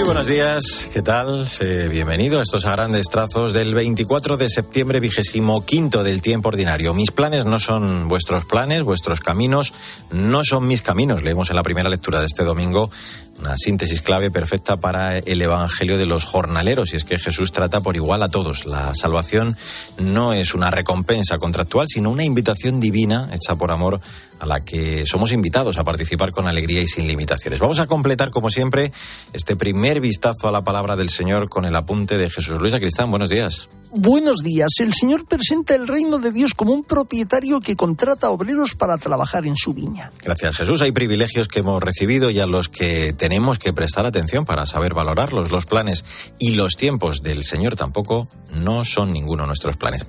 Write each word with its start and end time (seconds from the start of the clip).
Muy 0.00 0.06
buenos 0.06 0.28
días, 0.28 0.88
¿qué 0.94 1.02
tal? 1.02 1.46
bienvenido 1.90 2.40
a 2.40 2.42
estos 2.42 2.64
a 2.64 2.72
grandes 2.72 3.08
trazos 3.08 3.52
del 3.52 3.74
24 3.74 4.38
de 4.38 4.48
septiembre, 4.48 4.98
vigésimo 4.98 5.66
quinto 5.66 6.02
del 6.02 6.22
tiempo 6.22 6.48
ordinario. 6.48 6.94
Mis 6.94 7.10
planes 7.10 7.44
no 7.44 7.60
son 7.60 8.08
vuestros 8.08 8.46
planes, 8.46 8.82
vuestros 8.82 9.20
caminos 9.20 9.74
no 10.10 10.42
son 10.42 10.66
mis 10.66 10.80
caminos. 10.80 11.22
Leemos 11.22 11.50
en 11.50 11.56
la 11.56 11.62
primera 11.62 11.90
lectura 11.90 12.20
de 12.20 12.26
este 12.28 12.44
domingo 12.44 12.90
una 13.40 13.58
síntesis 13.58 14.00
clave 14.00 14.30
perfecta 14.30 14.78
para 14.78 15.18
el 15.18 15.42
Evangelio 15.42 15.98
de 15.98 16.06
los 16.06 16.24
jornaleros, 16.24 16.94
y 16.94 16.96
es 16.96 17.04
que 17.04 17.18
Jesús 17.18 17.52
trata 17.52 17.82
por 17.82 17.94
igual 17.94 18.22
a 18.22 18.30
todos. 18.30 18.64
La 18.64 18.94
salvación 18.94 19.58
no 19.98 20.32
es 20.32 20.54
una 20.54 20.70
recompensa 20.70 21.36
contractual, 21.36 21.88
sino 21.88 22.10
una 22.10 22.24
invitación 22.24 22.80
divina 22.80 23.28
hecha 23.34 23.54
por 23.54 23.70
amor 23.70 24.00
a 24.40 24.46
la 24.46 24.64
que 24.64 25.06
somos 25.06 25.32
invitados 25.32 25.78
a 25.78 25.84
participar 25.84 26.32
con 26.32 26.48
alegría 26.48 26.80
y 26.80 26.88
sin 26.88 27.06
limitaciones. 27.06 27.60
Vamos 27.60 27.78
a 27.78 27.86
completar, 27.86 28.30
como 28.30 28.50
siempre, 28.50 28.90
este 29.32 29.54
primer 29.54 30.00
vistazo 30.00 30.48
a 30.48 30.52
la 30.52 30.64
palabra 30.64 30.96
del 30.96 31.10
Señor 31.10 31.48
con 31.48 31.66
el 31.66 31.76
apunte 31.76 32.18
de 32.18 32.30
Jesús 32.30 32.58
Luis 32.58 32.74
Cristán. 32.74 33.10
Buenos 33.10 33.28
días. 33.28 33.68
Buenos 33.92 34.38
días. 34.38 34.68
El 34.78 34.94
Señor 34.94 35.26
presenta 35.26 35.74
el 35.74 35.88
reino 35.88 36.18
de 36.18 36.32
Dios 36.32 36.54
como 36.54 36.72
un 36.72 36.84
propietario 36.84 37.60
que 37.60 37.76
contrata 37.76 38.30
obreros 38.30 38.74
para 38.76 38.96
trabajar 38.98 39.46
en 39.46 39.56
su 39.56 39.74
viña. 39.74 40.10
Gracias, 40.22 40.56
Jesús. 40.56 40.80
Hay 40.80 40.92
privilegios 40.92 41.48
que 41.48 41.58
hemos 41.58 41.82
recibido 41.82 42.30
y 42.30 42.40
a 42.40 42.46
los 42.46 42.68
que 42.68 43.12
tenemos 43.12 43.58
que 43.58 43.72
prestar 43.72 44.06
atención 44.06 44.46
para 44.46 44.64
saber 44.64 44.94
valorarlos. 44.94 45.50
Los 45.50 45.66
planes 45.66 46.04
y 46.38 46.54
los 46.54 46.76
tiempos 46.76 47.22
del 47.22 47.42
Señor 47.42 47.76
tampoco 47.76 48.28
no 48.62 48.84
son 48.84 49.12
ninguno 49.12 49.42
de 49.42 49.48
nuestros 49.48 49.76
planes. 49.76 50.06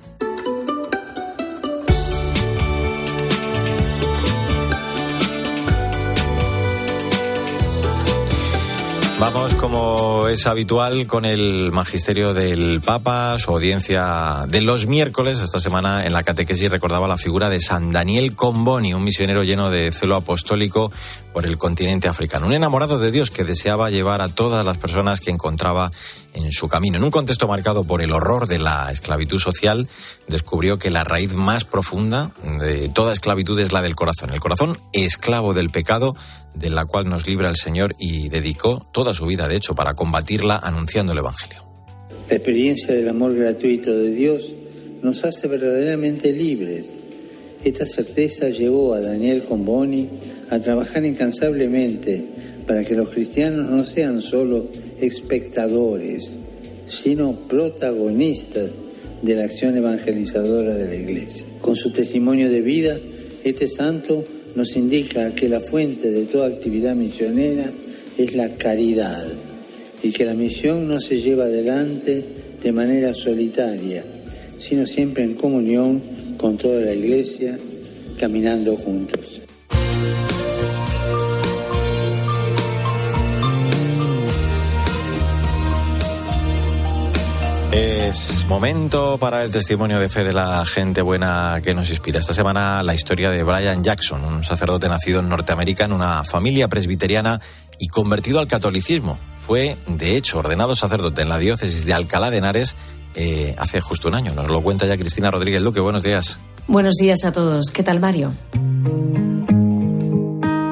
Vamos, 9.22 9.54
como 9.54 10.26
es 10.26 10.48
habitual, 10.48 11.06
con 11.06 11.24
el 11.24 11.70
magisterio 11.70 12.34
del 12.34 12.80
Papa, 12.80 13.38
su 13.38 13.52
audiencia 13.52 14.46
de 14.48 14.60
los 14.62 14.88
miércoles. 14.88 15.38
Esta 15.38 15.60
semana 15.60 16.04
en 16.04 16.12
la 16.12 16.24
catequesis 16.24 16.68
recordaba 16.68 17.06
la 17.06 17.16
figura 17.16 17.48
de 17.48 17.60
San 17.60 17.92
Daniel 17.92 18.34
Comboni, 18.34 18.94
un 18.94 19.04
misionero 19.04 19.44
lleno 19.44 19.70
de 19.70 19.92
celo 19.92 20.16
apostólico 20.16 20.90
por 21.32 21.46
el 21.46 21.56
continente 21.56 22.08
africano. 22.08 22.46
Un 22.46 22.54
enamorado 22.54 22.98
de 22.98 23.12
Dios 23.12 23.30
que 23.30 23.44
deseaba 23.44 23.90
llevar 23.90 24.22
a 24.22 24.28
todas 24.28 24.66
las 24.66 24.78
personas 24.78 25.20
que 25.20 25.30
encontraba 25.30 25.92
en 26.34 26.52
su 26.52 26.68
camino. 26.68 26.96
En 26.96 27.04
un 27.04 27.10
contexto 27.10 27.46
marcado 27.46 27.84
por 27.84 28.02
el 28.02 28.12
horror 28.12 28.46
de 28.46 28.58
la 28.58 28.90
esclavitud 28.92 29.38
social, 29.38 29.88
descubrió 30.28 30.78
que 30.78 30.90
la 30.90 31.04
raíz 31.04 31.34
más 31.34 31.64
profunda 31.64 32.32
de 32.60 32.88
toda 32.88 33.12
esclavitud 33.12 33.58
es 33.60 33.72
la 33.72 33.82
del 33.82 33.94
corazón. 33.94 34.32
El 34.32 34.40
corazón 34.40 34.78
esclavo 34.92 35.54
del 35.54 35.70
pecado, 35.70 36.16
de 36.54 36.70
la 36.70 36.84
cual 36.84 37.08
nos 37.08 37.26
libra 37.26 37.48
el 37.48 37.56
Señor 37.56 37.94
y 37.98 38.28
dedicó 38.28 38.86
toda 38.92 39.14
su 39.14 39.26
vida, 39.26 39.48
de 39.48 39.56
hecho, 39.56 39.74
para 39.74 39.94
combatirla 39.94 40.56
anunciando 40.56 41.12
el 41.12 41.18
Evangelio. 41.18 41.62
La 42.28 42.36
experiencia 42.36 42.94
del 42.94 43.08
amor 43.08 43.34
gratuito 43.34 43.94
de 43.94 44.12
Dios 44.12 44.52
nos 45.02 45.24
hace 45.24 45.48
verdaderamente 45.48 46.32
libres. 46.32 46.94
Esta 47.64 47.86
certeza 47.86 48.48
llevó 48.48 48.94
a 48.94 49.00
Daniel 49.00 49.44
Comboni 49.44 50.08
a 50.50 50.58
trabajar 50.58 51.04
incansablemente 51.04 52.24
para 52.66 52.84
que 52.84 52.94
los 52.94 53.08
cristianos 53.10 53.70
no 53.70 53.84
sean 53.84 54.20
solo 54.20 54.66
espectadores, 55.02 56.36
sino 56.86 57.34
protagonistas 57.48 58.70
de 59.22 59.34
la 59.36 59.44
acción 59.44 59.76
evangelizadora 59.76 60.74
de 60.74 60.86
la 60.86 60.94
Iglesia. 60.96 61.46
Con 61.60 61.76
su 61.76 61.92
testimonio 61.92 62.50
de 62.50 62.60
vida, 62.60 62.98
este 63.44 63.68
santo 63.68 64.24
nos 64.54 64.76
indica 64.76 65.34
que 65.34 65.48
la 65.48 65.60
fuente 65.60 66.10
de 66.10 66.24
toda 66.24 66.48
actividad 66.48 66.94
misionera 66.94 67.70
es 68.18 68.34
la 68.34 68.50
caridad 68.56 69.26
y 70.02 70.10
que 70.10 70.24
la 70.24 70.34
misión 70.34 70.88
no 70.88 71.00
se 71.00 71.20
lleva 71.20 71.44
adelante 71.44 72.24
de 72.62 72.72
manera 72.72 73.14
solitaria, 73.14 74.04
sino 74.58 74.86
siempre 74.86 75.24
en 75.24 75.34
comunión 75.34 76.02
con 76.36 76.56
toda 76.56 76.80
la 76.80 76.94
Iglesia, 76.94 77.58
caminando 78.18 78.76
juntos. 78.76 79.31
Es 87.72 88.44
momento 88.46 89.16
para 89.18 89.42
el 89.42 89.50
testimonio 89.50 89.98
de 89.98 90.10
fe 90.10 90.24
de 90.24 90.34
la 90.34 90.64
gente 90.66 91.00
buena 91.00 91.58
que 91.64 91.72
nos 91.72 91.88
inspira. 91.88 92.20
Esta 92.20 92.34
semana 92.34 92.82
la 92.82 92.94
historia 92.94 93.30
de 93.30 93.42
Brian 93.42 93.82
Jackson, 93.82 94.22
un 94.22 94.44
sacerdote 94.44 94.90
nacido 94.90 95.20
en 95.20 95.30
Norteamérica 95.30 95.86
en 95.86 95.94
una 95.94 96.22
familia 96.22 96.68
presbiteriana 96.68 97.40
y 97.78 97.88
convertido 97.88 98.40
al 98.40 98.46
catolicismo. 98.46 99.18
Fue, 99.40 99.76
de 99.86 100.18
hecho, 100.18 100.38
ordenado 100.38 100.76
sacerdote 100.76 101.22
en 101.22 101.30
la 101.30 101.38
diócesis 101.38 101.86
de 101.86 101.94
Alcalá 101.94 102.30
de 102.30 102.38
Henares 102.38 102.76
eh, 103.14 103.54
hace 103.56 103.80
justo 103.80 104.08
un 104.08 104.16
año. 104.16 104.34
Nos 104.34 104.48
lo 104.48 104.60
cuenta 104.62 104.86
ya 104.86 104.98
Cristina 104.98 105.30
Rodríguez 105.30 105.62
Luque. 105.62 105.80
Buenos 105.80 106.02
días. 106.02 106.38
Buenos 106.68 106.96
días 106.96 107.24
a 107.24 107.32
todos. 107.32 107.70
¿Qué 107.70 107.82
tal, 107.82 108.00
Mario? 108.00 108.32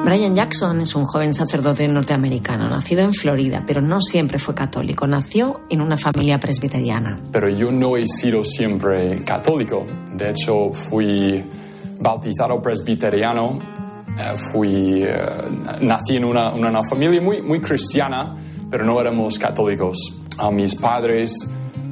Brian 0.03 0.33
Jackson 0.33 0.81
es 0.81 0.95
un 0.95 1.05
joven 1.05 1.31
sacerdote 1.31 1.87
norteamericano, 1.87 2.67
nacido 2.67 3.03
en 3.03 3.13
Florida, 3.13 3.63
pero 3.67 3.81
no 3.81 4.01
siempre 4.01 4.39
fue 4.39 4.55
católico. 4.55 5.05
Nació 5.05 5.61
en 5.69 5.79
una 5.79 5.95
familia 5.95 6.39
presbiteriana. 6.39 7.19
Pero 7.31 7.49
yo 7.49 7.71
no 7.71 7.95
he 7.95 8.07
sido 8.07 8.43
siempre 8.43 9.23
católico. 9.23 9.85
De 10.15 10.31
hecho, 10.31 10.71
fui 10.71 11.43
bautizado 11.99 12.59
presbiteriano. 12.59 13.59
Eh, 14.17 14.35
fui, 14.35 15.03
eh, 15.03 15.17
nací 15.81 16.17
en 16.17 16.25
una, 16.25 16.49
una, 16.49 16.83
familia 16.83 17.21
muy, 17.21 17.43
muy 17.43 17.61
cristiana, 17.61 18.35
pero 18.71 18.83
no 18.83 18.99
éramos 18.99 19.37
católicos. 19.37 19.97
A 20.39 20.49
mis 20.49 20.73
padres 20.73 21.47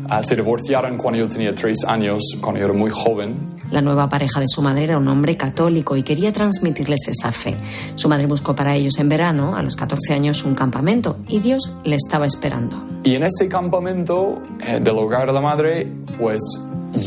uh, 0.05 0.23
se 0.23 0.35
divorciaron 0.35 0.97
cuando 0.97 1.19
yo 1.19 1.29
tenía 1.29 1.53
tres 1.53 1.85
años, 1.85 2.23
cuando 2.41 2.59
yo 2.59 2.65
era 2.65 2.73
muy 2.73 2.89
joven. 2.89 3.58
La 3.71 3.81
nueva 3.81 4.09
pareja 4.09 4.39
de 4.39 4.47
su 4.47 4.63
madre 4.63 4.85
era 4.85 4.97
un 4.97 5.07
hombre 5.07 5.37
católico 5.37 5.95
y 5.95 6.01
quería 6.01 6.33
transmitirles 6.33 7.07
esa 7.07 7.31
fe. 7.31 7.55
Su 7.93 8.09
madre 8.09 8.25
buscó 8.25 8.55
para 8.55 8.75
ellos 8.75 8.97
en 8.97 9.09
verano, 9.09 9.55
a 9.55 9.61
los 9.61 9.75
14 9.75 10.13
años, 10.13 10.43
un 10.43 10.55
campamento 10.55 11.17
y 11.27 11.39
Dios 11.39 11.71
le 11.83 11.95
estaba 11.95 12.25
esperando. 12.25 12.75
Y 13.03 13.15
en 13.15 13.23
ese 13.23 13.47
campamento 13.47 14.41
eh, 14.65 14.79
del 14.81 14.97
hogar 14.97 15.27
de 15.27 15.33
la 15.33 15.41
madre, 15.41 15.87
pues 16.17 16.41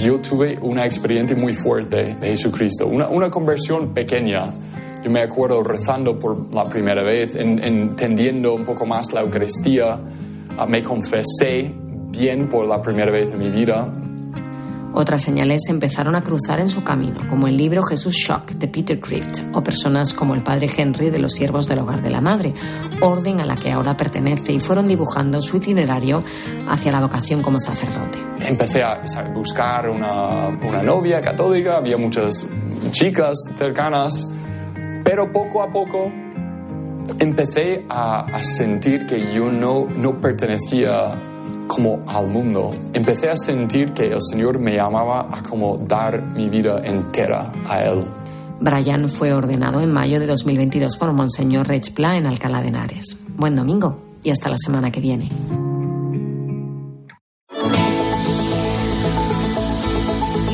yo 0.00 0.20
tuve 0.20 0.54
una 0.62 0.86
experiencia 0.86 1.36
muy 1.36 1.52
fuerte 1.52 2.14
de 2.14 2.28
Jesucristo, 2.28 2.86
una, 2.86 3.08
una 3.08 3.28
conversión 3.28 3.92
pequeña. 3.92 4.44
Yo 5.02 5.10
me 5.10 5.22
acuerdo 5.22 5.64
rezando 5.64 6.16
por 6.16 6.54
la 6.54 6.64
primera 6.66 7.02
vez, 7.02 7.34
entendiendo 7.34 8.54
un 8.54 8.64
poco 8.64 8.86
más 8.86 9.12
la 9.12 9.22
Eucaristía, 9.22 9.98
ah, 10.56 10.66
me 10.66 10.80
confesé 10.80 11.74
bien 12.10 12.48
por 12.48 12.68
la 12.68 12.80
primera 12.80 13.10
vez 13.10 13.32
en 13.32 13.38
mi 13.40 13.50
vida 13.50 13.92
otras 14.94 15.22
señales 15.22 15.62
empezaron 15.68 16.14
a 16.14 16.22
cruzar 16.22 16.60
en 16.60 16.68
su 16.68 16.84
camino, 16.84 17.20
como 17.28 17.48
el 17.48 17.56
libro 17.56 17.82
Jesús 17.82 18.14
Shock 18.14 18.52
de 18.52 18.68
Peter 18.68 19.00
Crypt 19.00 19.38
o 19.54 19.62
personas 19.62 20.12
como 20.12 20.34
el 20.34 20.42
padre 20.42 20.70
Henry 20.76 21.10
de 21.10 21.18
los 21.18 21.32
siervos 21.32 21.68
del 21.68 21.80
hogar 21.80 22.02
de 22.02 22.10
la 22.10 22.20
madre, 22.20 22.52
orden 23.00 23.40
a 23.40 23.46
la 23.46 23.56
que 23.56 23.70
ahora 23.70 23.96
pertenece 23.96 24.52
y 24.52 24.60
fueron 24.60 24.88
dibujando 24.88 25.40
su 25.40 25.56
itinerario 25.56 26.22
hacia 26.68 26.92
la 26.92 27.00
vocación 27.00 27.42
como 27.42 27.58
sacerdote. 27.58 28.18
Empecé 28.40 28.82
a 28.82 29.00
buscar 29.34 29.88
una, 29.88 30.48
una 30.48 30.82
novia 30.82 31.20
católica, 31.20 31.78
había 31.78 31.96
muchas 31.96 32.46
chicas 32.90 33.36
cercanas, 33.58 34.30
pero 35.04 35.32
poco 35.32 35.62
a 35.62 35.70
poco 35.70 36.12
empecé 37.18 37.84
a, 37.88 38.20
a 38.20 38.42
sentir 38.42 39.06
que 39.06 39.34
yo 39.34 39.50
no, 39.50 39.86
no 39.86 40.20
pertenecía 40.20 41.16
como 41.74 42.02
al 42.06 42.28
mundo. 42.28 42.74
Empecé 42.92 43.30
a 43.30 43.36
sentir 43.36 43.92
que 43.92 44.08
el 44.08 44.20
Señor 44.20 44.58
me 44.58 44.76
llamaba 44.76 45.28
a 45.30 45.42
como 45.42 45.78
dar 45.78 46.20
mi 46.20 46.48
vida 46.50 46.80
entera 46.84 47.50
a 47.68 47.82
Él. 47.82 48.02
Brian 48.60 49.08
fue 49.08 49.32
ordenado 49.32 49.80
en 49.80 49.90
mayo 49.90 50.20
de 50.20 50.26
2022 50.26 50.96
por 50.96 51.12
Monseñor 51.12 51.66
Reg 51.66 51.94
Pla 51.94 52.16
en 52.16 52.26
Alcalá 52.26 52.60
de 52.60 52.68
Henares. 52.68 53.16
Buen 53.36 53.56
domingo 53.56 53.98
y 54.22 54.30
hasta 54.30 54.50
la 54.50 54.58
semana 54.58 54.90
que 54.90 55.00
viene. 55.00 55.30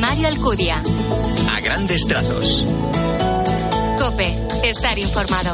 Mario 0.01 0.29
Alcudia. 0.29 0.77
A 1.51 1.61
grandes 1.61 2.07
trazos. 2.07 2.65
Cope, 3.99 4.29
estar 4.63 4.97
informado. 4.99 5.53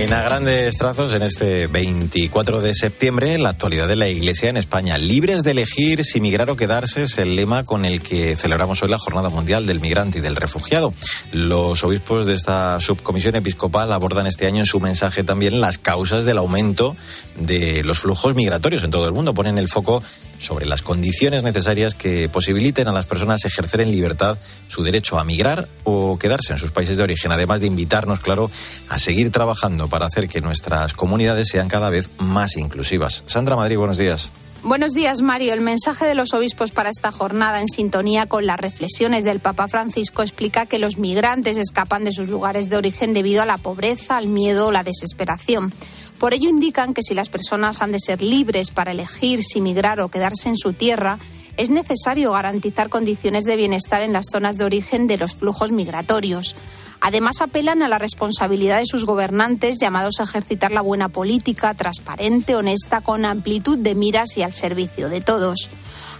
En 0.00 0.14
a 0.14 0.22
grandes 0.22 0.78
trazos, 0.78 1.12
en 1.12 1.20
este 1.20 1.66
24 1.66 2.62
de 2.62 2.74
septiembre, 2.74 3.36
la 3.36 3.50
actualidad 3.50 3.86
de 3.86 3.96
la 3.96 4.08
Iglesia 4.08 4.48
en 4.48 4.56
España. 4.56 4.96
Libres 4.96 5.42
de 5.42 5.50
elegir 5.50 6.06
si 6.06 6.22
migrar 6.22 6.48
o 6.48 6.56
quedarse 6.56 7.02
es 7.02 7.18
el 7.18 7.36
lema 7.36 7.64
con 7.64 7.84
el 7.84 8.00
que 8.00 8.34
celebramos 8.34 8.82
hoy 8.82 8.88
la 8.88 8.98
Jornada 8.98 9.28
Mundial 9.28 9.66
del 9.66 9.78
Migrante 9.78 10.16
y 10.16 10.20
del 10.22 10.36
Refugiado. 10.36 10.94
Los 11.32 11.84
obispos 11.84 12.26
de 12.26 12.32
esta 12.32 12.80
subcomisión 12.80 13.34
episcopal 13.34 13.92
abordan 13.92 14.26
este 14.26 14.46
año 14.46 14.60
en 14.60 14.66
su 14.66 14.80
mensaje 14.80 15.22
también 15.22 15.60
las 15.60 15.76
causas 15.76 16.24
del 16.24 16.38
aumento 16.38 16.96
de 17.36 17.84
los 17.84 17.98
flujos 17.98 18.34
migratorios 18.34 18.82
en 18.82 18.90
todo 18.90 19.06
el 19.06 19.12
mundo. 19.12 19.34
Ponen 19.34 19.58
el 19.58 19.68
foco 19.68 20.02
sobre 20.40 20.66
las 20.66 20.82
condiciones 20.82 21.42
necesarias 21.42 21.94
que 21.94 22.28
posibiliten 22.28 22.88
a 22.88 22.92
las 22.92 23.06
personas 23.06 23.44
ejercer 23.44 23.82
en 23.82 23.92
libertad 23.92 24.38
su 24.68 24.82
derecho 24.82 25.18
a 25.18 25.24
migrar 25.24 25.68
o 25.84 26.18
quedarse 26.18 26.52
en 26.52 26.58
sus 26.58 26.70
países 26.70 26.96
de 26.96 27.02
origen, 27.02 27.30
además 27.30 27.60
de 27.60 27.66
invitarnos, 27.66 28.20
claro, 28.20 28.50
a 28.88 28.98
seguir 28.98 29.30
trabajando 29.30 29.88
para 29.88 30.06
hacer 30.06 30.28
que 30.28 30.40
nuestras 30.40 30.94
comunidades 30.94 31.48
sean 31.48 31.68
cada 31.68 31.90
vez 31.90 32.08
más 32.18 32.56
inclusivas. 32.56 33.22
Sandra 33.26 33.54
Madrid, 33.54 33.76
buenos 33.76 33.98
días. 33.98 34.30
Buenos 34.62 34.92
días, 34.92 35.22
Mario. 35.22 35.54
El 35.54 35.62
mensaje 35.62 36.04
de 36.04 36.14
los 36.14 36.34
obispos 36.34 36.70
para 36.70 36.90
esta 36.90 37.10
jornada, 37.10 37.62
en 37.62 37.68
sintonía 37.68 38.26
con 38.26 38.44
las 38.44 38.60
reflexiones 38.60 39.24
del 39.24 39.40
Papa 39.40 39.68
Francisco, 39.68 40.20
explica 40.20 40.66
que 40.66 40.78
los 40.78 40.98
migrantes 40.98 41.56
escapan 41.56 42.04
de 42.04 42.12
sus 42.12 42.28
lugares 42.28 42.68
de 42.68 42.76
origen 42.76 43.14
debido 43.14 43.40
a 43.40 43.46
la 43.46 43.56
pobreza, 43.56 44.18
al 44.18 44.26
miedo 44.26 44.66
o 44.66 44.72
la 44.72 44.84
desesperación. 44.84 45.72
Por 46.20 46.34
ello 46.34 46.50
indican 46.50 46.92
que 46.92 47.02
si 47.02 47.14
las 47.14 47.30
personas 47.30 47.80
han 47.80 47.92
de 47.92 47.98
ser 47.98 48.20
libres 48.20 48.70
para 48.70 48.92
elegir 48.92 49.42
si 49.42 49.62
migrar 49.62 50.00
o 50.00 50.10
quedarse 50.10 50.50
en 50.50 50.56
su 50.58 50.74
tierra, 50.74 51.18
es 51.56 51.70
necesario 51.70 52.32
garantizar 52.32 52.90
condiciones 52.90 53.44
de 53.44 53.56
bienestar 53.56 54.02
en 54.02 54.12
las 54.12 54.26
zonas 54.30 54.58
de 54.58 54.64
origen 54.64 55.06
de 55.06 55.16
los 55.16 55.34
flujos 55.34 55.72
migratorios. 55.72 56.56
Además, 57.00 57.40
apelan 57.40 57.82
a 57.82 57.88
la 57.88 57.98
responsabilidad 57.98 58.78
de 58.78 58.86
sus 58.86 59.06
gobernantes 59.06 59.76
llamados 59.80 60.20
a 60.20 60.24
ejercitar 60.24 60.70
la 60.70 60.82
buena 60.82 61.08
política, 61.08 61.74
transparente, 61.74 62.56
honesta, 62.56 63.00
con 63.00 63.24
amplitud 63.24 63.78
de 63.78 63.94
miras 63.94 64.36
y 64.36 64.42
al 64.42 64.52
servicio 64.52 65.08
de 65.08 65.20
todos. 65.20 65.70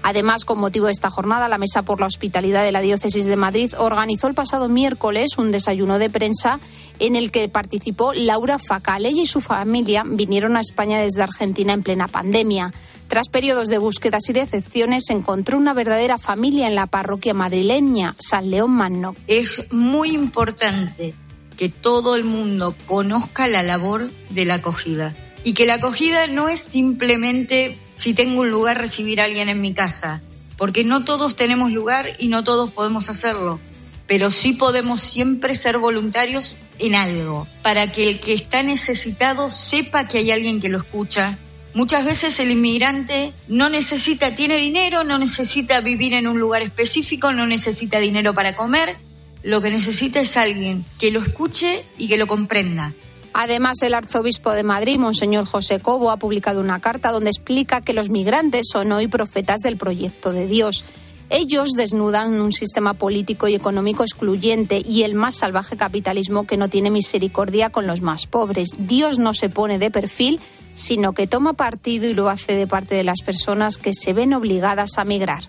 Además, 0.02 0.46
con 0.46 0.58
motivo 0.58 0.86
de 0.86 0.92
esta 0.92 1.10
jornada, 1.10 1.48
la 1.48 1.58
Mesa 1.58 1.82
por 1.82 2.00
la 2.00 2.06
Hospitalidad 2.06 2.64
de 2.64 2.72
la 2.72 2.80
Diócesis 2.80 3.26
de 3.26 3.36
Madrid 3.36 3.74
organizó 3.76 4.28
el 4.28 4.34
pasado 4.34 4.68
miércoles 4.68 5.36
un 5.36 5.52
desayuno 5.52 5.98
de 5.98 6.08
prensa 6.08 6.60
en 6.98 7.16
el 7.16 7.30
que 7.30 7.48
participó 7.48 8.12
Laura 8.14 8.58
Facal. 8.58 9.04
Ella 9.04 9.22
y 9.22 9.26
su 9.26 9.42
familia 9.42 10.04
vinieron 10.06 10.56
a 10.56 10.60
España 10.60 11.00
desde 11.00 11.22
Argentina 11.22 11.74
en 11.74 11.82
plena 11.82 12.08
pandemia. 12.08 12.72
Tras 13.10 13.28
periodos 13.28 13.68
de 13.68 13.78
búsquedas 13.78 14.28
y 14.28 14.32
decepciones, 14.32 15.10
encontró 15.10 15.58
una 15.58 15.74
verdadera 15.74 16.16
familia 16.16 16.68
en 16.68 16.76
la 16.76 16.86
parroquia 16.86 17.34
madrileña, 17.34 18.14
San 18.20 18.52
León 18.52 18.70
Magno. 18.70 19.16
Es 19.26 19.72
muy 19.72 20.12
importante 20.12 21.12
que 21.58 21.68
todo 21.68 22.14
el 22.14 22.22
mundo 22.22 22.72
conozca 22.86 23.48
la 23.48 23.64
labor 23.64 24.12
de 24.28 24.44
la 24.44 24.54
acogida 24.54 25.12
y 25.42 25.54
que 25.54 25.66
la 25.66 25.74
acogida 25.74 26.28
no 26.28 26.48
es 26.48 26.60
simplemente 26.60 27.76
si 27.96 28.14
tengo 28.14 28.42
un 28.42 28.50
lugar 28.50 28.78
recibir 28.78 29.20
a 29.20 29.24
alguien 29.24 29.48
en 29.48 29.60
mi 29.60 29.74
casa, 29.74 30.22
porque 30.56 30.84
no 30.84 31.04
todos 31.04 31.34
tenemos 31.34 31.72
lugar 31.72 32.10
y 32.20 32.28
no 32.28 32.44
todos 32.44 32.70
podemos 32.70 33.10
hacerlo, 33.10 33.58
pero 34.06 34.30
sí 34.30 34.52
podemos 34.52 35.00
siempre 35.00 35.56
ser 35.56 35.78
voluntarios 35.78 36.58
en 36.78 36.94
algo, 36.94 37.48
para 37.64 37.90
que 37.90 38.08
el 38.08 38.20
que 38.20 38.34
está 38.34 38.62
necesitado 38.62 39.50
sepa 39.50 40.06
que 40.06 40.18
hay 40.18 40.30
alguien 40.30 40.60
que 40.60 40.68
lo 40.68 40.78
escucha, 40.78 41.36
Muchas 41.72 42.04
veces 42.04 42.40
el 42.40 42.50
inmigrante 42.50 43.32
no 43.46 43.68
necesita, 43.68 44.34
tiene 44.34 44.56
dinero, 44.56 45.04
no 45.04 45.18
necesita 45.18 45.80
vivir 45.80 46.14
en 46.14 46.26
un 46.26 46.40
lugar 46.40 46.62
específico, 46.62 47.32
no 47.32 47.46
necesita 47.46 48.00
dinero 48.00 48.34
para 48.34 48.56
comer, 48.56 48.96
lo 49.42 49.60
que 49.60 49.70
necesita 49.70 50.20
es 50.20 50.36
alguien 50.36 50.84
que 50.98 51.12
lo 51.12 51.20
escuche 51.20 51.84
y 51.96 52.08
que 52.08 52.16
lo 52.16 52.26
comprenda. 52.26 52.92
Además, 53.32 53.80
el 53.82 53.94
arzobispo 53.94 54.50
de 54.50 54.64
Madrid, 54.64 54.98
Monseñor 54.98 55.46
José 55.46 55.78
Cobo, 55.78 56.10
ha 56.10 56.16
publicado 56.16 56.60
una 56.60 56.80
carta 56.80 57.12
donde 57.12 57.30
explica 57.30 57.80
que 57.80 57.92
los 57.92 58.10
migrantes 58.10 58.66
son 58.70 58.90
hoy 58.90 59.06
profetas 59.06 59.60
del 59.60 59.76
proyecto 59.76 60.32
de 60.32 60.46
Dios. 60.46 60.84
Ellos 61.32 61.74
desnudan 61.76 62.40
un 62.40 62.50
sistema 62.50 62.94
político 62.94 63.46
y 63.46 63.54
económico 63.54 64.02
excluyente 64.02 64.82
y 64.84 65.04
el 65.04 65.14
más 65.14 65.36
salvaje 65.36 65.76
capitalismo 65.76 66.42
que 66.42 66.56
no 66.56 66.68
tiene 66.68 66.90
misericordia 66.90 67.70
con 67.70 67.86
los 67.86 68.02
más 68.02 68.26
pobres. 68.26 68.70
Dios 68.78 69.20
no 69.20 69.32
se 69.32 69.48
pone 69.48 69.78
de 69.78 69.92
perfil, 69.92 70.40
sino 70.74 71.12
que 71.12 71.28
toma 71.28 71.52
partido 71.52 72.08
y 72.08 72.14
lo 72.14 72.28
hace 72.28 72.56
de 72.56 72.66
parte 72.66 72.96
de 72.96 73.04
las 73.04 73.22
personas 73.22 73.76
que 73.76 73.94
se 73.94 74.12
ven 74.12 74.34
obligadas 74.34 74.98
a 74.98 75.04
migrar. 75.04 75.44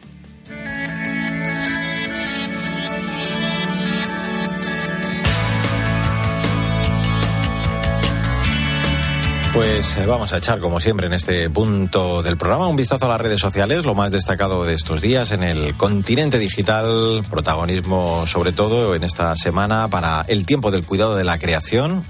Pues 9.61 9.95
eh, 9.95 10.07
vamos 10.07 10.33
a 10.33 10.37
echar, 10.37 10.59
como 10.59 10.79
siempre, 10.79 11.05
en 11.05 11.13
este 11.13 11.47
punto 11.51 12.23
del 12.23 12.35
programa 12.35 12.67
un 12.67 12.75
vistazo 12.75 13.05
a 13.05 13.09
las 13.09 13.21
redes 13.21 13.39
sociales, 13.39 13.85
lo 13.85 13.93
más 13.93 14.09
destacado 14.09 14.65
de 14.65 14.73
estos 14.73 15.01
días 15.01 15.31
en 15.33 15.43
el 15.43 15.77
continente 15.77 16.39
digital, 16.39 17.23
protagonismo 17.29 18.25
sobre 18.25 18.53
todo 18.53 18.95
en 18.95 19.03
esta 19.03 19.35
semana 19.35 19.87
para 19.87 20.25
el 20.27 20.47
tiempo 20.47 20.71
del 20.71 20.83
cuidado 20.83 21.15
de 21.15 21.25
la 21.25 21.37
creación, 21.37 22.03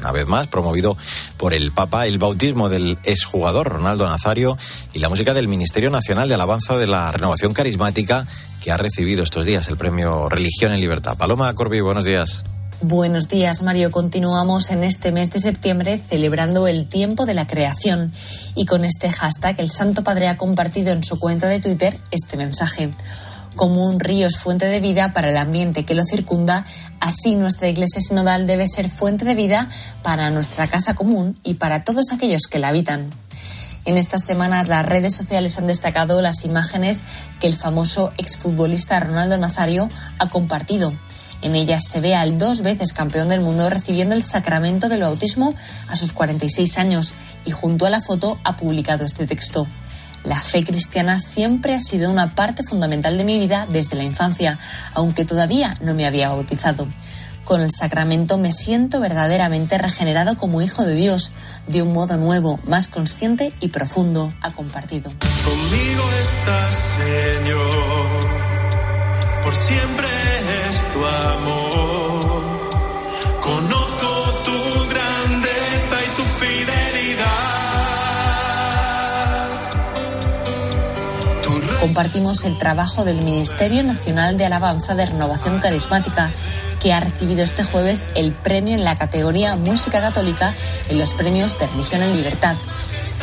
una 0.00 0.12
vez 0.12 0.26
más, 0.26 0.48
promovido 0.48 0.98
por 1.38 1.54
el 1.54 1.72
Papa, 1.72 2.06
el 2.06 2.18
bautismo 2.18 2.68
del 2.68 2.98
exjugador 3.04 3.70
Ronaldo 3.70 4.06
Nazario 4.06 4.58
y 4.92 4.98
la 4.98 5.08
música 5.08 5.32
del 5.32 5.48
Ministerio 5.48 5.88
Nacional 5.88 6.28
de 6.28 6.34
Alabanza 6.34 6.76
de 6.76 6.88
la 6.88 7.10
Renovación 7.10 7.54
Carismática 7.54 8.26
que 8.62 8.70
ha 8.70 8.76
recibido 8.76 9.22
estos 9.22 9.46
días 9.46 9.66
el 9.68 9.78
premio 9.78 10.28
Religión 10.28 10.72
en 10.72 10.80
Libertad. 10.82 11.16
Paloma 11.16 11.50
Corbi, 11.54 11.80
buenos 11.80 12.04
días. 12.04 12.44
Buenos 12.80 13.26
días, 13.26 13.62
Mario. 13.62 13.90
Continuamos 13.90 14.70
en 14.70 14.84
este 14.84 15.10
mes 15.10 15.32
de 15.32 15.40
septiembre 15.40 15.98
celebrando 15.98 16.68
el 16.68 16.86
tiempo 16.86 17.26
de 17.26 17.34
la 17.34 17.48
creación 17.48 18.12
y 18.54 18.66
con 18.66 18.84
este 18.84 19.10
hashtag 19.10 19.58
el 19.58 19.72
Santo 19.72 20.04
Padre 20.04 20.28
ha 20.28 20.36
compartido 20.36 20.92
en 20.92 21.02
su 21.02 21.18
cuenta 21.18 21.48
de 21.48 21.58
Twitter 21.58 21.98
este 22.12 22.36
mensaje. 22.36 22.92
Como 23.56 23.84
un 23.84 23.98
río 23.98 24.28
es 24.28 24.38
fuente 24.38 24.66
de 24.66 24.78
vida 24.78 25.12
para 25.12 25.30
el 25.30 25.38
ambiente 25.38 25.84
que 25.84 25.96
lo 25.96 26.04
circunda, 26.04 26.66
así 27.00 27.34
nuestra 27.34 27.68
iglesia 27.68 28.00
sinodal 28.00 28.46
debe 28.46 28.68
ser 28.68 28.88
fuente 28.88 29.24
de 29.24 29.34
vida 29.34 29.68
para 30.04 30.30
nuestra 30.30 30.68
casa 30.68 30.94
común 30.94 31.36
y 31.42 31.54
para 31.54 31.82
todos 31.82 32.12
aquellos 32.12 32.42
que 32.48 32.60
la 32.60 32.68
habitan. 32.68 33.10
En 33.86 33.96
estas 33.96 34.22
semanas 34.22 34.68
las 34.68 34.86
redes 34.86 35.16
sociales 35.16 35.58
han 35.58 35.66
destacado 35.66 36.22
las 36.22 36.44
imágenes 36.44 37.02
que 37.40 37.48
el 37.48 37.56
famoso 37.56 38.12
exfutbolista 38.18 39.00
Ronaldo 39.00 39.36
Nazario 39.36 39.88
ha 40.20 40.30
compartido 40.30 40.92
en 41.42 41.54
ellas 41.54 41.84
se 41.88 42.00
ve 42.00 42.14
al 42.14 42.38
dos 42.38 42.62
veces 42.62 42.92
campeón 42.92 43.28
del 43.28 43.40
mundo 43.40 43.70
recibiendo 43.70 44.14
el 44.14 44.22
sacramento 44.22 44.88
del 44.88 45.02
bautismo 45.02 45.54
a 45.88 45.96
sus 45.96 46.12
46 46.12 46.78
años 46.78 47.14
y 47.44 47.50
junto 47.50 47.86
a 47.86 47.90
la 47.90 48.00
foto 48.00 48.38
ha 48.44 48.56
publicado 48.56 49.04
este 49.04 49.26
texto. 49.26 49.66
La 50.24 50.40
fe 50.40 50.64
cristiana 50.64 51.18
siempre 51.18 51.74
ha 51.74 51.80
sido 51.80 52.10
una 52.10 52.34
parte 52.34 52.64
fundamental 52.64 53.16
de 53.16 53.24
mi 53.24 53.38
vida 53.38 53.66
desde 53.70 53.96
la 53.96 54.02
infancia, 54.02 54.58
aunque 54.94 55.24
todavía 55.24 55.76
no 55.80 55.94
me 55.94 56.06
había 56.06 56.28
bautizado. 56.28 56.88
Con 57.44 57.62
el 57.62 57.70
sacramento 57.70 58.36
me 58.36 58.52
siento 58.52 59.00
verdaderamente 59.00 59.78
regenerado 59.78 60.36
como 60.36 60.60
hijo 60.60 60.84
de 60.84 60.94
Dios, 60.94 61.30
de 61.66 61.80
un 61.80 61.94
modo 61.94 62.18
nuevo, 62.18 62.60
más 62.64 62.88
consciente 62.88 63.54
y 63.60 63.68
profundo, 63.68 64.34
ha 64.42 64.52
compartido. 64.52 65.10
Conmigo 65.44 66.02
estás, 66.18 66.74
Señor, 66.74 68.37
por 69.48 69.56
siempre 69.56 70.06
es 70.68 70.86
tu 70.92 71.06
amor. 71.06 72.20
Conozco 73.40 74.08
tu 74.44 74.58
grandeza 74.90 75.96
y 76.04 76.08
tu 76.16 76.22
fidelidad. 76.22 77.24
Compartimos 81.80 82.44
el 82.44 82.58
trabajo 82.58 83.06
del 83.06 83.24
Ministerio 83.24 83.82
Nacional 83.84 84.36
de 84.36 84.44
Alabanza 84.44 84.94
de 84.94 85.06
Renovación 85.06 85.60
Carismática, 85.60 86.30
que 86.82 86.92
ha 86.92 87.00
recibido 87.00 87.42
este 87.42 87.64
jueves 87.64 88.04
el 88.14 88.32
premio 88.32 88.74
en 88.74 88.84
la 88.84 88.98
categoría 88.98 89.56
Música 89.56 90.02
Católica 90.02 90.52
en 90.90 90.98
los 90.98 91.14
premios 91.14 91.58
de 91.58 91.68
Religión 91.68 92.02
en 92.02 92.14
Libertad. 92.14 92.56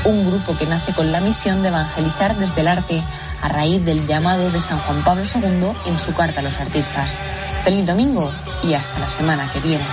Un 0.06 0.26
grupo 0.26 0.58
que 0.58 0.66
nace 0.66 0.92
con 0.94 1.12
la 1.12 1.22
misión 1.22 1.62
de 1.62 1.68
evangelizar 1.68 2.36
desde 2.38 2.62
el 2.62 2.68
arte 2.68 3.04
a 3.46 3.48
raíz 3.48 3.86
del 3.86 4.06
llamado 4.08 4.50
de 4.50 4.60
San 4.60 4.80
Juan 4.80 4.98
Pablo 5.04 5.24
II 5.24 5.72
en 5.86 6.00
su 6.00 6.12
carta 6.14 6.40
a 6.40 6.44
los 6.44 6.60
artistas. 6.60 7.16
Feliz 7.64 7.86
domingo 7.86 8.32
y 8.64 8.74
hasta 8.74 9.00
la 9.00 9.08
semana 9.08 9.48
que 9.54 9.60
viene. 9.60 9.86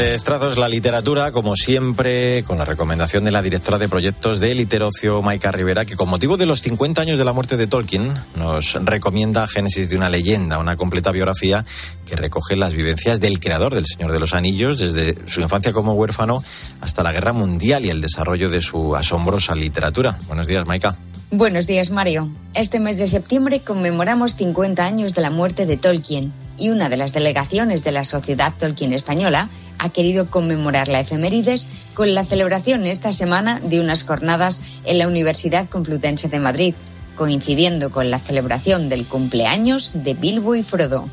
A 0.00 0.02
grandes 0.02 0.24
trazos 0.24 0.56
la 0.56 0.66
literatura, 0.66 1.30
como 1.30 1.56
siempre, 1.56 2.42
con 2.44 2.56
la 2.56 2.64
recomendación 2.64 3.22
de 3.22 3.30
la 3.30 3.42
directora 3.42 3.76
de 3.76 3.86
proyectos 3.86 4.40
de 4.40 4.54
Literocio, 4.54 5.20
Maika 5.20 5.52
Rivera, 5.52 5.84
que 5.84 5.94
con 5.94 6.08
motivo 6.08 6.38
de 6.38 6.46
los 6.46 6.62
50 6.62 7.02
años 7.02 7.18
de 7.18 7.24
la 7.26 7.34
muerte 7.34 7.58
de 7.58 7.66
Tolkien, 7.66 8.14
nos 8.34 8.82
recomienda 8.82 9.46
Génesis 9.46 9.90
de 9.90 9.98
una 9.98 10.08
leyenda, 10.08 10.58
una 10.58 10.78
completa 10.78 11.12
biografía 11.12 11.66
que 12.06 12.16
recoge 12.16 12.56
las 12.56 12.72
vivencias 12.72 13.20
del 13.20 13.40
creador 13.40 13.74
del 13.74 13.84
Señor 13.84 14.12
de 14.12 14.20
los 14.20 14.32
Anillos, 14.32 14.78
desde 14.78 15.18
su 15.28 15.42
infancia 15.42 15.74
como 15.74 15.92
huérfano 15.92 16.42
hasta 16.80 17.02
la 17.02 17.12
Guerra 17.12 17.34
Mundial 17.34 17.84
y 17.84 17.90
el 17.90 18.00
desarrollo 18.00 18.48
de 18.48 18.62
su 18.62 18.96
asombrosa 18.96 19.54
literatura. 19.54 20.16
Buenos 20.28 20.46
días, 20.46 20.66
Maika. 20.66 20.96
Buenos 21.30 21.66
días, 21.66 21.90
Mario. 21.90 22.30
Este 22.54 22.80
mes 22.80 22.96
de 22.96 23.06
septiembre 23.06 23.60
conmemoramos 23.60 24.34
50 24.36 24.82
años 24.82 25.14
de 25.14 25.20
la 25.20 25.30
muerte 25.30 25.66
de 25.66 25.76
Tolkien 25.76 26.32
y 26.60 26.68
una 26.68 26.88
de 26.88 26.96
las 26.96 27.12
delegaciones 27.12 27.82
de 27.82 27.92
la 27.92 28.04
Sociedad 28.04 28.52
Tolkien 28.56 28.92
Española 28.92 29.48
ha 29.78 29.88
querido 29.88 30.28
conmemorar 30.28 30.88
la 30.88 31.00
efemérides 31.00 31.66
con 31.94 32.14
la 32.14 32.24
celebración 32.24 32.86
esta 32.86 33.12
semana 33.12 33.60
de 33.60 33.80
unas 33.80 34.04
jornadas 34.04 34.60
en 34.84 34.98
la 34.98 35.08
Universidad 35.08 35.68
Complutense 35.68 36.28
de 36.28 36.38
Madrid. 36.38 36.74
coincidiendo 37.16 37.90
con 37.90 38.10
la 38.10 38.18
celebración 38.18 38.88
del 38.88 39.04
cumpleaños 39.04 39.90
de 39.92 40.14
Bilbo 40.14 40.54
y 40.54 40.62
Frodo. 40.62 41.06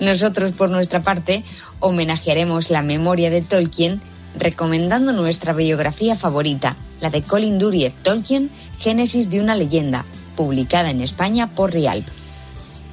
Nosotros, 0.00 0.50
por 0.50 0.70
nuestra 0.70 1.02
parte, 1.02 1.44
homenajearemos 1.78 2.70
la 2.70 2.82
memoria 2.82 3.30
de 3.30 3.42
Tolkien 3.42 4.00
recomendando 4.36 5.12
nuestra 5.12 5.52
biografía 5.52 6.16
favorita, 6.16 6.76
la 7.00 7.10
de 7.10 7.22
Colin 7.22 7.58
Duriez 7.58 7.94
Tolkien, 8.02 8.50
Génesis 8.80 9.30
de 9.30 9.40
una 9.40 9.54
leyenda, 9.54 10.04
publicada 10.36 10.90
en 10.90 11.00
España 11.00 11.54
por 11.54 11.72
Rialp. 11.72 12.06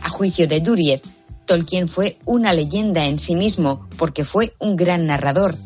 A 0.04 0.10
juicio 0.10 0.48
de 0.48 0.62
Duriez, 0.62 1.02
Tolkien 1.46 1.88
fue 1.88 2.18
una 2.26 2.54
leyenda 2.54 3.06
en 3.06 3.20
sí 3.20 3.36
mismo 3.36 3.88
porque 3.98 4.24
fue 4.24 4.54
un 4.60 4.76
gran 4.76 5.06
narrador, 5.06 5.58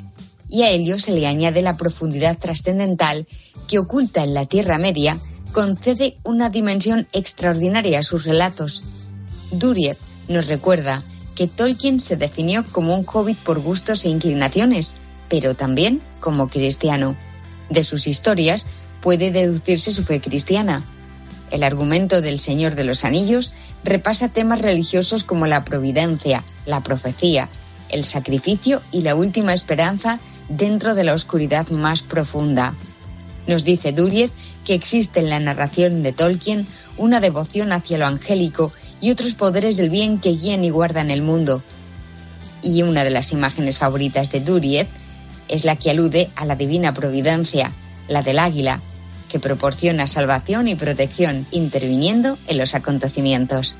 y 0.49 0.63
a 0.63 0.69
ello 0.69 0.99
se 0.99 1.11
le 1.11 1.27
añade 1.27 1.61
la 1.61 1.77
profundidad 1.77 2.37
trascendental 2.37 3.27
que 3.67 3.79
oculta 3.79 4.23
en 4.23 4.33
la 4.33 4.45
Tierra 4.45 4.77
Media, 4.77 5.17
concede 5.51 6.17
una 6.23 6.49
dimensión 6.49 7.07
extraordinaria 7.11 7.99
a 7.99 8.03
sus 8.03 8.25
relatos. 8.25 8.83
Duriez 9.51 9.97
nos 10.27 10.47
recuerda 10.47 11.03
que 11.35 11.47
Tolkien 11.47 11.99
se 11.99 12.17
definió 12.17 12.63
como 12.71 12.95
un 12.95 13.05
hobbit 13.05 13.37
por 13.37 13.59
gustos 13.59 14.05
e 14.05 14.09
inclinaciones, 14.09 14.95
pero 15.29 15.55
también 15.55 16.01
como 16.19 16.49
cristiano. 16.49 17.15
De 17.69 17.83
sus 17.83 18.07
historias 18.07 18.65
puede 19.01 19.31
deducirse 19.31 19.91
su 19.91 20.03
fe 20.03 20.21
cristiana. 20.21 20.85
El 21.51 21.63
argumento 21.63 22.21
del 22.21 22.39
Señor 22.39 22.75
de 22.75 22.83
los 22.83 23.05
Anillos 23.05 23.53
repasa 23.83 24.29
temas 24.29 24.61
religiosos 24.61 25.23
como 25.23 25.47
la 25.47 25.63
providencia, 25.63 26.43
la 26.65 26.81
profecía, 26.81 27.49
el 27.89 28.03
sacrificio 28.03 28.81
y 28.91 29.01
la 29.01 29.15
última 29.15 29.53
esperanza 29.53 30.19
dentro 30.49 30.95
de 30.95 31.03
la 31.03 31.13
oscuridad 31.13 31.69
más 31.69 32.01
profunda. 32.01 32.75
Nos 33.47 33.63
dice 33.63 33.93
Duriez 33.93 34.31
que 34.65 34.73
existe 34.73 35.21
en 35.21 35.29
la 35.29 35.39
narración 35.39 36.03
de 36.03 36.11
Tolkien 36.11 36.67
una 36.97 37.21
devoción 37.21 37.71
hacia 37.71 37.97
lo 37.97 38.05
angélico 38.05 38.73
y 38.99 39.11
otros 39.11 39.35
poderes 39.35 39.77
del 39.77 39.89
bien 39.89 40.19
que 40.19 40.31
guían 40.31 40.65
y 40.65 40.69
guardan 40.69 41.11
el 41.11 41.21
mundo. 41.21 41.63
Y 42.61 42.81
una 42.81 43.05
de 43.05 43.11
las 43.11 43.31
imágenes 43.31 43.77
favoritas 43.77 44.31
de 44.31 44.41
Duriez 44.41 44.87
es 45.47 45.63
la 45.63 45.77
que 45.77 45.91
alude 45.91 46.29
a 46.35 46.45
la 46.45 46.55
divina 46.55 46.93
providencia, 46.93 47.71
la 48.09 48.23
del 48.23 48.39
águila, 48.39 48.81
que 49.29 49.39
proporciona 49.39 50.07
salvación 50.07 50.67
y 50.67 50.75
protección 50.75 51.45
interviniendo 51.51 52.37
en 52.47 52.57
los 52.57 52.75
acontecimientos. 52.75 53.77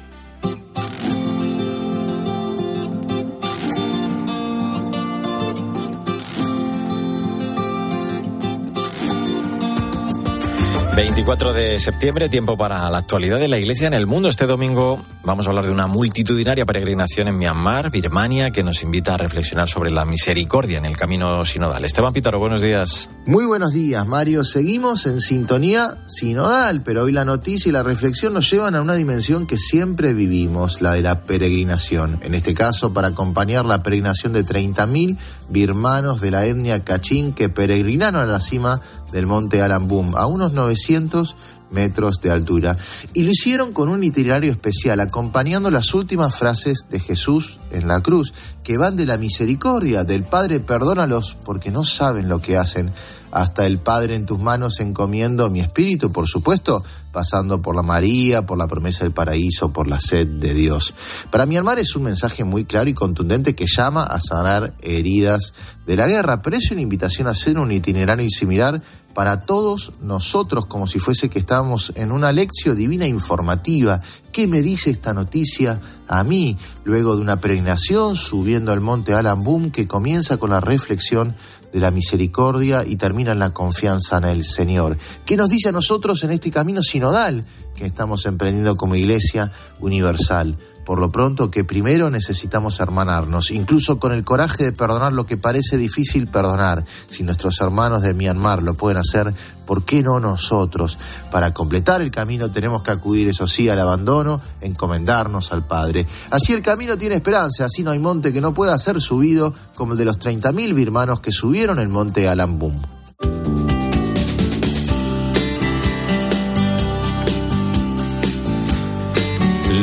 24 10.97 11.53
de 11.53 11.79
septiembre, 11.79 12.27
tiempo 12.27 12.57
para 12.57 12.89
la 12.89 12.97
actualidad 12.97 13.37
de 13.37 13.47
la 13.47 13.59
Iglesia 13.59 13.85
en 13.85 13.93
el 13.93 14.07
mundo. 14.07 14.29
Este 14.29 14.47
domingo 14.47 15.05
vamos 15.23 15.45
a 15.45 15.49
hablar 15.49 15.65
de 15.65 15.71
una 15.71 15.85
multitudinaria 15.85 16.65
peregrinación 16.65 17.27
en 17.27 17.37
Myanmar, 17.37 17.91
Birmania, 17.91 18.49
que 18.49 18.63
nos 18.63 18.81
invita 18.81 19.13
a 19.13 19.17
reflexionar 19.17 19.69
sobre 19.69 19.91
la 19.91 20.05
misericordia 20.05 20.79
en 20.79 20.85
el 20.85 20.97
camino 20.97 21.45
sinodal. 21.45 21.85
Esteban 21.85 22.13
Pítaro, 22.13 22.39
buenos 22.39 22.63
días. 22.63 23.09
Muy 23.27 23.45
buenos 23.45 23.73
días, 23.73 24.07
Mario. 24.07 24.43
Seguimos 24.43 25.05
en 25.05 25.19
sintonía 25.19 25.99
sinodal, 26.07 26.81
pero 26.81 27.03
hoy 27.03 27.11
la 27.11 27.25
noticia 27.25 27.69
y 27.69 27.73
la 27.73 27.83
reflexión 27.83 28.33
nos 28.33 28.49
llevan 28.49 28.73
a 28.73 28.81
una 28.81 28.95
dimensión 28.95 29.45
que 29.45 29.59
siempre 29.59 30.15
vivimos, 30.15 30.81
la 30.81 30.93
de 30.93 31.03
la 31.03 31.25
peregrinación. 31.25 32.19
En 32.23 32.33
este 32.33 32.55
caso, 32.55 32.91
para 32.91 33.09
acompañar 33.09 33.65
la 33.65 33.83
peregrinación 33.83 34.33
de 34.33 34.43
30.000 34.43 35.15
birmanos 35.49 36.21
de 36.21 36.31
la 36.31 36.45
etnia 36.47 36.83
Kachin 36.83 37.33
que 37.33 37.49
peregrinaron 37.49 38.21
a 38.21 38.25
la 38.25 38.39
cima 38.39 38.81
del 39.11 39.27
monte 39.27 39.61
Alambum, 39.61 40.15
a 40.15 40.25
unos 40.25 40.53
900 40.53 41.35
metros 41.71 42.21
de 42.21 42.31
altura. 42.31 42.77
Y 43.13 43.23
lo 43.23 43.31
hicieron 43.31 43.73
con 43.73 43.89
un 43.89 44.03
itinerario 44.03 44.51
especial, 44.51 44.99
acompañando 44.99 45.69
las 45.71 45.93
últimas 45.93 46.35
frases 46.35 46.85
de 46.89 46.99
Jesús 46.99 47.59
en 47.71 47.87
la 47.87 48.01
cruz, 48.01 48.33
que 48.63 48.77
van 48.77 48.95
de 48.95 49.05
la 49.05 49.17
misericordia, 49.17 50.03
del 50.03 50.23
Padre, 50.23 50.59
perdónalos 50.59 51.37
porque 51.45 51.71
no 51.71 51.83
saben 51.83 52.29
lo 52.29 52.39
que 52.39 52.57
hacen, 52.57 52.91
hasta 53.31 53.65
el 53.65 53.77
Padre 53.77 54.15
en 54.15 54.25
tus 54.25 54.39
manos 54.39 54.79
encomiendo 54.79 55.49
mi 55.49 55.59
espíritu, 55.59 56.11
por 56.11 56.27
supuesto, 56.27 56.83
pasando 57.17 57.63
por 57.63 57.75
la 57.75 57.81
María, 57.81 58.45
por 58.45 58.59
la 58.59 58.67
promesa 58.67 59.03
del 59.03 59.11
paraíso, 59.11 59.73
por 59.73 59.87
la 59.87 59.99
sed 59.99 60.27
de 60.27 60.53
Dios. 60.53 60.93
Para 61.31 61.47
Myanmar 61.47 61.79
es 61.79 61.95
un 61.95 62.03
mensaje 62.03 62.43
muy 62.43 62.65
claro 62.65 62.91
y 62.91 62.93
contundente 62.93 63.55
que 63.55 63.65
llama 63.65 64.03
a 64.03 64.21
sanar 64.21 64.75
heridas 64.83 65.55
de 65.87 65.95
la 65.95 66.05
guerra, 66.05 66.43
pero 66.43 66.57
es 66.57 66.69
una 66.69 66.81
invitación 66.81 67.27
a 67.27 67.31
hacer 67.31 67.57
un 67.57 67.71
itinerario 67.71 68.29
similar 68.29 68.83
para 69.15 69.41
todos 69.41 69.93
nosotros, 69.99 70.67
como 70.67 70.85
si 70.85 70.99
fuese 70.99 71.27
que 71.27 71.39
estábamos 71.39 71.91
en 71.95 72.11
una 72.11 72.31
lección 72.31 72.77
divina 72.77 73.07
informativa. 73.07 73.99
¿Qué 74.31 74.45
me 74.45 74.61
dice 74.61 74.91
esta 74.91 75.15
noticia 75.15 75.81
a 76.07 76.23
mí? 76.23 76.55
Luego 76.83 77.15
de 77.15 77.23
una 77.23 77.41
peregrinación 77.41 78.15
subiendo 78.15 78.71
al 78.71 78.81
monte 78.81 79.15
Alambum 79.15 79.71
que 79.71 79.87
comienza 79.87 80.37
con 80.37 80.51
la 80.51 80.61
reflexión 80.61 81.35
de 81.71 81.79
la 81.79 81.91
misericordia 81.91 82.83
y 82.85 82.95
termina 82.95 83.31
en 83.31 83.39
la 83.39 83.53
confianza 83.53 84.17
en 84.17 84.25
el 84.25 84.43
Señor. 84.43 84.97
¿Qué 85.25 85.37
nos 85.37 85.49
dice 85.49 85.69
a 85.69 85.71
nosotros 85.71 86.23
en 86.23 86.31
este 86.31 86.51
camino 86.51 86.81
sinodal 86.81 87.45
que 87.75 87.85
estamos 87.85 88.25
emprendiendo 88.25 88.75
como 88.75 88.95
Iglesia 88.95 89.51
Universal? 89.79 90.57
Por 90.87 90.99
lo 90.99 91.09
pronto 91.09 91.51
que 91.51 91.65
primero 91.65 92.09
necesitamos 92.09 92.79
hermanarnos, 92.79 93.51
incluso 93.51 93.99
con 93.99 94.13
el 94.13 94.23
coraje 94.23 94.63
de 94.63 94.71
perdonar 94.71 95.11
lo 95.11 95.25
que 95.25 95.35
parece 95.35 95.75
difícil 95.75 96.27
perdonar. 96.27 96.85
Si 97.09 97.23
nuestros 97.23 97.59
hermanos 97.59 98.03
de 98.03 98.13
Myanmar 98.13 98.63
lo 98.63 98.73
pueden 98.73 98.97
hacer, 98.97 99.33
¿por 99.65 99.83
qué 99.83 100.01
no 100.01 100.21
nosotros? 100.21 100.97
Para 101.29 101.51
completar 101.51 102.01
el 102.01 102.09
camino 102.09 102.49
tenemos 102.51 102.83
que 102.83 102.91
acudir, 102.91 103.27
eso 103.27 103.47
sí, 103.47 103.67
al 103.67 103.81
abandono, 103.81 104.39
encomendarnos 104.61 105.51
al 105.51 105.67
Padre. 105.67 106.07
Así 106.29 106.53
el 106.53 106.61
camino 106.61 106.97
tiene 106.97 107.15
esperanza, 107.15 107.65
así 107.65 107.83
no 107.83 107.91
hay 107.91 107.99
monte 107.99 108.31
que 108.31 108.39
no 108.39 108.53
pueda 108.53 108.79
ser 108.79 109.01
subido 109.01 109.53
como 109.75 109.91
el 109.91 109.97
de 109.99 110.05
los 110.05 110.17
30.000 110.21 110.73
birmanos 110.73 111.19
que 111.19 111.33
subieron 111.33 111.79
el 111.79 111.89
monte 111.89 112.29
Alambum. 112.29 112.96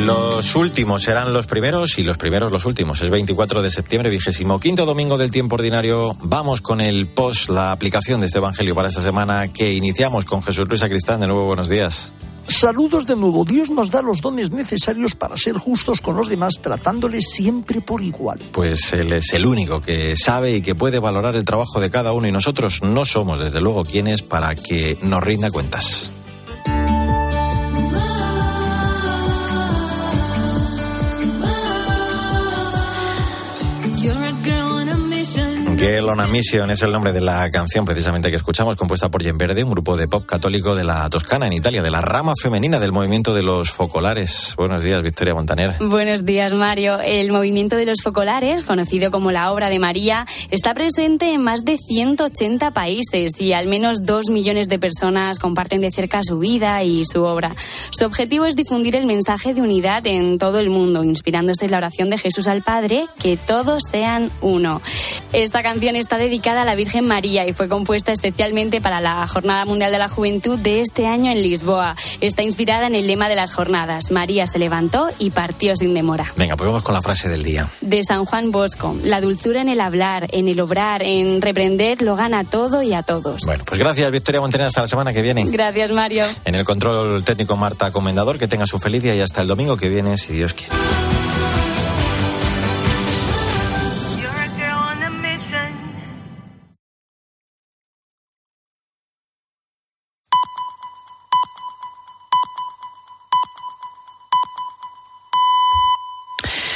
Los 0.05 0.55
últimos 0.55 1.01
serán 1.01 1.33
los 1.33 1.47
primeros 1.47 1.97
y 1.97 2.03
los 2.03 2.19
primeros 2.19 2.51
los 2.51 2.65
últimos. 2.65 3.01
Es 3.01 3.09
24 3.09 3.63
de 3.63 3.71
septiembre, 3.71 4.11
vigésimo 4.11 4.59
quinto 4.59 4.85
domingo 4.85 5.17
del 5.17 5.31
tiempo 5.31 5.55
ordinario. 5.55 6.15
Vamos 6.21 6.61
con 6.61 6.79
el 6.79 7.07
post, 7.07 7.49
la 7.49 7.71
aplicación 7.71 8.19
de 8.19 8.27
este 8.27 8.37
evangelio 8.37 8.75
para 8.75 8.89
esta 8.89 9.01
semana 9.01 9.47
que 9.47 9.73
iniciamos 9.73 10.25
con 10.25 10.43
Jesús 10.43 10.67
Luis 10.69 10.83
Acristán. 10.83 11.21
De 11.21 11.27
nuevo, 11.27 11.45
buenos 11.45 11.69
días. 11.69 12.11
Saludos 12.47 13.07
de 13.07 13.15
nuevo. 13.15 13.45
Dios 13.45 13.71
nos 13.71 13.89
da 13.89 14.03
los 14.03 14.21
dones 14.21 14.51
necesarios 14.51 15.15
para 15.15 15.37
ser 15.37 15.57
justos 15.57 16.01
con 16.01 16.15
los 16.15 16.29
demás, 16.29 16.59
tratándoles 16.61 17.31
siempre 17.31 17.81
por 17.81 18.03
igual. 18.03 18.37
Pues 18.51 18.93
Él 18.93 19.11
es 19.11 19.33
el 19.33 19.47
único 19.47 19.81
que 19.81 20.15
sabe 20.15 20.57
y 20.57 20.61
que 20.61 20.75
puede 20.75 20.99
valorar 20.99 21.35
el 21.35 21.45
trabajo 21.45 21.79
de 21.79 21.89
cada 21.89 22.13
uno 22.13 22.27
y 22.27 22.31
nosotros 22.31 22.83
no 22.83 23.05
somos, 23.05 23.39
desde 23.39 23.59
luego, 23.59 23.83
quienes 23.83 24.21
para 24.21 24.53
que 24.53 24.99
nos 25.01 25.23
rinda 25.23 25.49
cuentas. 25.49 26.11
Girl 35.77 36.07
on 36.07 36.21
a 36.21 36.27
Mission 36.27 36.71
es 36.71 36.81
el 36.83 36.91
nombre 36.93 37.11
de 37.11 37.19
la 37.19 37.49
canción 37.49 37.83
precisamente 37.83 38.29
que 38.29 38.37
escuchamos, 38.37 38.77
compuesta 38.77 39.09
por 39.09 39.21
Jen 39.21 39.37
Verde, 39.37 39.61
un 39.61 39.71
grupo 39.71 39.97
de 39.97 40.07
pop 40.07 40.25
católico 40.25 40.73
de 40.73 40.85
la 40.85 41.09
Toscana, 41.09 41.47
en 41.47 41.53
Italia, 41.53 41.81
de 41.81 41.91
la 41.91 42.01
rama 42.01 42.33
femenina 42.41 42.79
del 42.79 42.93
movimiento 42.93 43.33
de 43.33 43.43
los 43.43 43.71
focolares. 43.71 44.53
Buenos 44.55 44.83
días, 44.83 45.03
Victoria 45.03 45.33
Montaner. 45.33 45.75
Buenos 45.81 46.23
días, 46.23 46.53
Mario. 46.53 47.01
El 47.01 47.29
movimiento 47.33 47.75
de 47.75 47.85
los 47.85 48.01
focolares, 48.01 48.63
conocido 48.63 49.11
como 49.11 49.31
la 49.31 49.51
Obra 49.51 49.67
de 49.67 49.79
María, 49.79 50.25
está 50.49 50.73
presente 50.73 51.33
en 51.33 51.41
más 51.41 51.65
de 51.65 51.77
180 51.77 52.71
países 52.71 53.33
y 53.39 53.51
al 53.51 53.67
menos 53.67 54.05
dos 54.05 54.29
millones 54.29 54.69
de 54.69 54.79
personas 54.79 55.39
comparten 55.39 55.81
de 55.81 55.91
cerca 55.91 56.21
su 56.23 56.39
vida 56.39 56.81
y 56.83 57.03
su 57.05 57.21
obra. 57.23 57.53
Su 57.91 58.05
objetivo 58.05 58.45
es 58.45 58.55
difundir 58.55 58.95
el 58.95 59.05
mensaje 59.05 59.53
de 59.53 59.61
unidad 59.61 60.07
en 60.07 60.37
todo 60.37 60.57
el 60.59 60.69
mundo, 60.69 61.03
inspirándose 61.03 61.65
en 61.65 61.71
la 61.71 61.77
oración 61.77 62.09
de 62.09 62.17
Jesús 62.17 62.47
al 62.47 62.61
Padre, 62.61 63.05
que 63.21 63.35
todos 63.35 63.83
sean 63.91 64.31
uno. 64.41 64.81
Esta 65.33 65.64
canción 65.65 65.95
está 65.95 66.19
dedicada 66.19 66.61
a 66.61 66.65
la 66.65 66.75
Virgen 66.75 67.07
María 67.07 67.47
y 67.47 67.51
fue 67.51 67.67
compuesta 67.67 68.11
especialmente 68.11 68.81
para 68.81 68.99
la 68.99 69.27
Jornada 69.27 69.65
Mundial 69.65 69.91
de 69.91 69.97
la 69.97 70.09
Juventud 70.09 70.59
de 70.59 70.81
este 70.81 71.07
año 71.07 71.31
en 71.31 71.41
Lisboa. 71.41 71.95
Está 72.21 72.43
inspirada 72.43 72.85
en 72.85 72.93
el 72.93 73.07
lema 73.07 73.29
de 73.29 73.35
las 73.35 73.51
jornadas. 73.51 74.11
María 74.11 74.45
se 74.45 74.59
levantó 74.59 75.09
y 75.17 75.31
partió 75.31 75.75
sin 75.75 75.95
demora. 75.95 76.31
Venga, 76.37 76.55
pues 76.55 76.67
vamos 76.67 76.83
con 76.83 76.93
la 76.93 77.01
frase 77.01 77.29
del 77.29 77.41
día. 77.41 77.67
De 77.81 78.03
San 78.03 78.25
Juan 78.25 78.51
Bosco. 78.51 78.95
La 79.05 79.21
dulzura 79.21 79.59
en 79.61 79.69
el 79.69 79.81
hablar, 79.81 80.27
en 80.33 80.49
el 80.49 80.61
obrar, 80.61 81.01
en 81.01 81.41
reprender, 81.41 82.03
lo 82.03 82.15
gana 82.15 82.43
todo 82.43 82.83
y 82.83 82.93
a 82.93 83.01
todos. 83.01 83.41
Bueno, 83.47 83.63
pues 83.65 83.79
gracias, 83.79 84.11
Victoria 84.11 84.41
Montaner. 84.41 84.67
Hasta 84.67 84.81
la 84.81 84.87
semana 84.87 85.13
que 85.13 85.23
viene. 85.23 85.45
Gracias, 85.45 85.89
Mario. 85.89 86.25
En 86.45 86.53
el 86.53 86.63
control 86.63 87.23
técnico 87.23 87.57
Marta 87.57 87.91
Comendador, 87.91 88.37
que 88.37 88.47
tenga 88.47 88.67
su 88.67 88.77
feliz 88.77 89.01
día 89.01 89.15
y 89.15 89.21
hasta 89.21 89.41
el 89.41 89.47
domingo 89.47 89.77
que 89.77 89.89
viene, 89.89 90.15
si 90.19 90.33
Dios 90.33 90.53
quiere. 90.53 90.75